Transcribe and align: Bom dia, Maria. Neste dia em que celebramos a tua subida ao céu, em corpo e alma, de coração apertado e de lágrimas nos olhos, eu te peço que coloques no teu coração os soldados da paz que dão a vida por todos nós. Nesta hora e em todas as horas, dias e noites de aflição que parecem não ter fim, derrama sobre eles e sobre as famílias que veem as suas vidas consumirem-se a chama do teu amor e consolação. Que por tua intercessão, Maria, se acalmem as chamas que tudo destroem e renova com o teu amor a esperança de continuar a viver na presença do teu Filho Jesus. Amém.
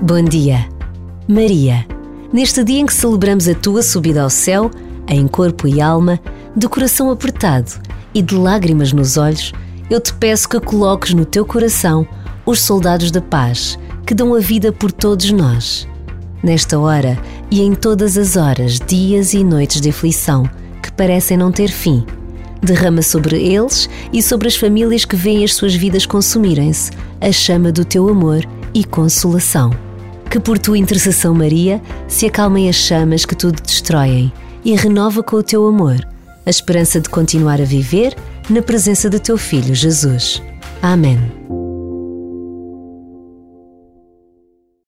Bom 0.00 0.22
dia, 0.22 0.68
Maria. 1.28 1.86
Neste 2.32 2.64
dia 2.64 2.80
em 2.80 2.86
que 2.86 2.94
celebramos 2.94 3.46
a 3.48 3.54
tua 3.54 3.82
subida 3.82 4.22
ao 4.22 4.30
céu, 4.30 4.70
em 5.08 5.28
corpo 5.28 5.68
e 5.68 5.80
alma, 5.80 6.18
de 6.56 6.68
coração 6.68 7.10
apertado 7.10 7.72
e 8.14 8.22
de 8.22 8.34
lágrimas 8.34 8.92
nos 8.92 9.16
olhos, 9.16 9.52
eu 9.90 10.00
te 10.00 10.14
peço 10.14 10.48
que 10.48 10.58
coloques 10.58 11.12
no 11.12 11.24
teu 11.24 11.44
coração 11.44 12.06
os 12.46 12.60
soldados 12.60 13.10
da 13.10 13.20
paz 13.20 13.78
que 14.06 14.14
dão 14.14 14.34
a 14.34 14.40
vida 14.40 14.72
por 14.72 14.90
todos 14.90 15.30
nós. 15.30 15.86
Nesta 16.42 16.78
hora 16.78 17.18
e 17.50 17.60
em 17.60 17.74
todas 17.74 18.16
as 18.16 18.36
horas, 18.36 18.78
dias 18.78 19.34
e 19.34 19.44
noites 19.44 19.80
de 19.80 19.90
aflição 19.90 20.48
que 20.82 20.92
parecem 20.92 21.36
não 21.36 21.52
ter 21.52 21.68
fim, 21.68 22.04
derrama 22.64 23.02
sobre 23.02 23.36
eles 23.36 23.88
e 24.12 24.22
sobre 24.22 24.48
as 24.48 24.56
famílias 24.56 25.04
que 25.04 25.16
veem 25.16 25.44
as 25.44 25.54
suas 25.54 25.74
vidas 25.74 26.06
consumirem-se 26.06 26.90
a 27.20 27.30
chama 27.30 27.70
do 27.70 27.84
teu 27.84 28.08
amor 28.08 28.44
e 28.72 28.84
consolação. 28.84 29.70
Que 30.30 30.40
por 30.40 30.58
tua 30.58 30.78
intercessão, 30.78 31.34
Maria, 31.34 31.80
se 32.08 32.26
acalmem 32.26 32.68
as 32.68 32.76
chamas 32.76 33.24
que 33.24 33.36
tudo 33.36 33.62
destroem 33.62 34.32
e 34.64 34.74
renova 34.74 35.22
com 35.22 35.36
o 35.36 35.42
teu 35.42 35.66
amor 35.66 36.04
a 36.46 36.50
esperança 36.50 37.00
de 37.00 37.08
continuar 37.08 37.60
a 37.60 37.64
viver 37.64 38.14
na 38.48 38.62
presença 38.62 39.08
do 39.08 39.18
teu 39.18 39.38
Filho 39.38 39.74
Jesus. 39.74 40.42
Amém. 40.82 41.63